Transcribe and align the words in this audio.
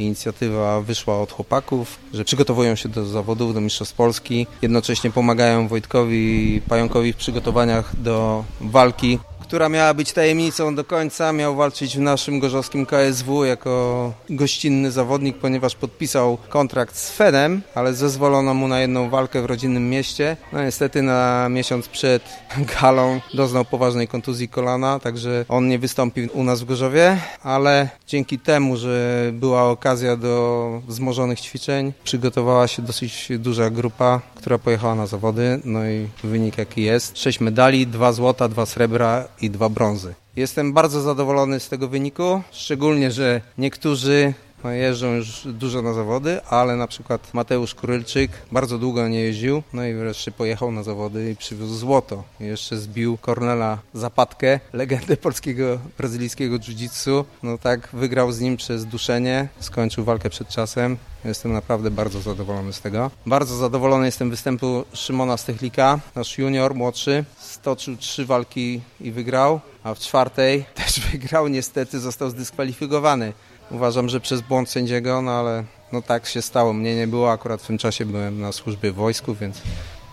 inicjatywa 0.00 0.80
wyszła 0.80 1.20
od 1.20 1.32
chłopaków, 1.32 1.98
że 2.14 2.24
przygotowują 2.24 2.74
się 2.74 2.88
do 2.88 3.04
zawodów, 3.04 3.54
do 3.54 3.60
Mistrzostw 3.60 3.94
Polski. 3.94 4.46
Jednocześnie 4.62 5.10
pomagają 5.10 5.68
Wojtkowi 5.68 6.54
i 6.56 6.60
Pająkowi 6.60 7.12
w 7.12 7.16
przygotowaniach 7.16 7.96
do 7.96 8.44
walki 8.60 9.18
która 9.50 9.68
miała 9.68 9.94
być 9.94 10.12
tajemnicą 10.12 10.74
do 10.74 10.84
końca. 10.84 11.32
Miał 11.32 11.56
walczyć 11.56 11.96
w 11.96 12.00
naszym 12.00 12.40
gorzowskim 12.40 12.86
KSW 12.86 13.44
jako 13.44 14.12
gościnny 14.28 14.90
zawodnik, 14.90 15.38
ponieważ 15.38 15.74
podpisał 15.74 16.38
kontrakt 16.48 16.96
z 16.96 17.10
Fedem, 17.10 17.62
ale 17.74 17.94
zezwolono 17.94 18.54
mu 18.54 18.68
na 18.68 18.80
jedną 18.80 19.10
walkę 19.10 19.42
w 19.42 19.44
rodzinnym 19.44 19.90
mieście. 19.90 20.36
No 20.52 20.64
niestety 20.64 21.02
na 21.02 21.48
miesiąc 21.48 21.88
przed 21.88 22.22
galą 22.80 23.20
doznał 23.34 23.64
poważnej 23.64 24.08
kontuzji 24.08 24.48
kolana, 24.48 24.98
także 24.98 25.44
on 25.48 25.68
nie 25.68 25.78
wystąpił 25.78 26.28
u 26.32 26.44
nas 26.44 26.60
w 26.60 26.64
Gorzowie, 26.64 27.18
ale 27.42 27.88
dzięki 28.06 28.38
temu, 28.38 28.76
że 28.76 29.30
była 29.32 29.70
okazja 29.70 30.16
do 30.16 30.82
wzmożonych 30.88 31.40
ćwiczeń, 31.40 31.92
przygotowała 32.04 32.68
się 32.68 32.82
dosyć 32.82 33.28
duża 33.38 33.70
grupa, 33.70 34.20
która 34.36 34.58
pojechała 34.58 34.94
na 34.94 35.06
zawody, 35.06 35.60
no 35.64 35.86
i 35.86 36.08
wynik 36.24 36.58
jaki 36.58 36.82
jest. 36.82 37.18
Sześć 37.18 37.40
medali, 37.40 37.86
dwa 37.86 38.12
złota, 38.12 38.48
dwa 38.48 38.66
srebra 38.66 39.28
i 39.42 39.50
dwa 39.50 39.68
brązy. 39.68 40.14
Jestem 40.36 40.72
bardzo 40.72 41.00
zadowolony 41.00 41.60
z 41.60 41.68
tego 41.68 41.88
wyniku, 41.88 42.42
szczególnie, 42.52 43.10
że 43.10 43.40
niektórzy 43.58 44.34
no, 44.64 44.70
jeżdżą 44.70 45.14
już 45.14 45.42
dużo 45.44 45.82
na 45.82 45.92
zawody, 45.92 46.44
ale 46.44 46.76
na 46.76 46.86
przykład 46.86 47.34
Mateusz 47.34 47.74
Kurylczyk 47.74 48.30
bardzo 48.52 48.78
długo 48.78 49.08
nie 49.08 49.20
jeździł, 49.20 49.62
no 49.72 49.86
i 49.86 49.94
wreszcie 49.94 50.32
pojechał 50.32 50.72
na 50.72 50.82
zawody 50.82 51.30
i 51.30 51.36
przywiózł 51.36 51.74
złoto. 51.74 52.24
Jeszcze 52.40 52.76
zbił 52.76 53.16
Kornela 53.16 53.78
Zapadkę, 53.94 54.60
legendę 54.72 55.16
polskiego, 55.16 55.78
brazylijskiego 55.98 56.58
jiu-jitsu. 56.58 57.24
No 57.42 57.58
tak, 57.58 57.88
wygrał 57.92 58.32
z 58.32 58.40
nim 58.40 58.56
przez 58.56 58.86
duszenie, 58.86 59.48
skończył 59.60 60.04
walkę 60.04 60.30
przed 60.30 60.48
czasem. 60.48 60.96
Jestem 61.24 61.52
naprawdę 61.52 61.90
bardzo 61.90 62.20
zadowolony 62.20 62.72
z 62.72 62.80
tego. 62.80 63.10
Bardzo 63.26 63.56
zadowolony 63.56 64.06
jestem 64.06 64.30
występu 64.30 64.84
Szymona 64.92 65.36
Stechlika, 65.36 66.00
nasz 66.14 66.38
junior, 66.38 66.74
młodszy. 66.74 67.24
Stoczył 67.38 67.96
trzy 67.96 68.26
walki 68.26 68.80
i 69.00 69.12
wygrał, 69.12 69.60
a 69.84 69.94
w 69.94 69.98
czwartej 69.98 70.64
też 70.74 71.00
wygrał. 71.00 71.48
Niestety 71.48 72.00
został 72.00 72.30
zdyskwalifikowany. 72.30 73.32
Uważam, 73.70 74.08
że 74.08 74.20
przez 74.20 74.40
błąd 74.40 74.70
sędziego, 74.70 75.22
no 75.22 75.32
ale 75.32 75.64
no 75.92 76.02
tak 76.02 76.26
się 76.26 76.42
stało. 76.42 76.72
Mnie 76.72 76.96
nie 76.96 77.06
było, 77.06 77.32
akurat 77.32 77.62
w 77.62 77.66
tym 77.66 77.78
czasie 77.78 78.06
byłem 78.06 78.40
na 78.40 78.52
służbie 78.52 78.92
w 78.92 78.94
wojsku, 78.94 79.34
więc 79.34 79.62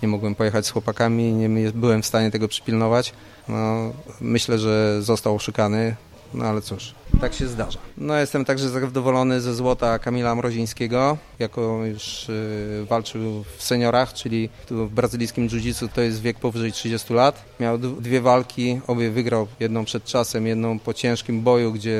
nie 0.03 0.07
mogłem 0.07 0.35
pojechać 0.35 0.65
z 0.65 0.69
chłopakami, 0.69 1.33
nie 1.33 1.71
byłem 1.71 2.01
w 2.01 2.05
stanie 2.05 2.31
tego 2.31 2.47
przypilnować. 2.47 3.13
No, 3.47 3.91
myślę, 4.21 4.59
że 4.59 5.01
został 5.01 5.35
oszukany, 5.35 5.95
no 6.33 6.45
ale 6.45 6.61
cóż, 6.61 6.95
tak 7.17 7.33
się 7.33 7.47
zdarza. 7.47 7.79
No 7.97 8.15
jestem 8.15 8.45
także 8.45 8.69
zadowolony 8.69 9.41
ze 9.41 9.55
złota 9.55 9.99
Kamila 9.99 10.35
Mrozińskiego, 10.35 11.17
jako 11.39 11.85
już 11.85 12.29
y, 12.29 12.85
walczył 12.89 13.43
w 13.57 13.63
seniorach, 13.63 14.13
czyli 14.13 14.49
w 14.69 14.89
brazylijskim 14.89 15.47
jiu-jitsu 15.47 15.87
to 15.93 16.01
jest 16.01 16.21
wiek 16.21 16.39
powyżej 16.39 16.71
30 16.71 17.13
lat. 17.13 17.45
Miał 17.59 17.77
dwie 17.77 18.21
walki, 18.21 18.81
obie 18.87 19.11
wygrał, 19.11 19.47
jedną 19.59 19.85
przed 19.85 20.03
czasem, 20.03 20.47
jedną 20.47 20.79
po 20.79 20.93
ciężkim 20.93 21.41
boju, 21.41 21.71
gdzie 21.71 21.99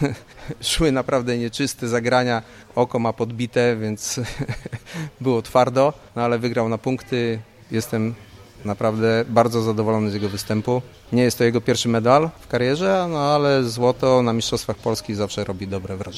szły 0.60 0.92
naprawdę 0.92 1.38
nieczyste 1.38 1.88
zagrania, 1.88 2.42
oko 2.74 2.98
ma 2.98 3.12
podbite, 3.12 3.76
więc 3.76 4.20
było 5.20 5.42
twardo, 5.42 5.92
no 6.16 6.22
ale 6.22 6.38
wygrał 6.38 6.68
na 6.68 6.78
punkty. 6.78 7.38
Jestem 7.70 8.14
Naprawdę 8.64 9.24
bardzo 9.28 9.62
zadowolony 9.62 10.10
z 10.10 10.14
jego 10.14 10.28
występu. 10.28 10.82
Nie 11.12 11.22
jest 11.22 11.38
to 11.38 11.44
jego 11.44 11.60
pierwszy 11.60 11.88
medal 11.88 12.30
w 12.40 12.48
karierze, 12.48 13.06
no 13.10 13.18
ale 13.18 13.64
złoto 13.64 14.22
na 14.22 14.32
Mistrzostwach 14.32 14.76
Polski 14.76 15.14
zawsze 15.14 15.44
robi 15.44 15.66
dobre 15.66 15.96
wrażenie. 15.96 16.14